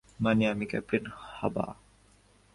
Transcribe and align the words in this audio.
মানে, 0.19 0.43
আমিই 0.47 0.67
ক্যাপ্টেন 0.67 1.03
হবো। 1.37 1.65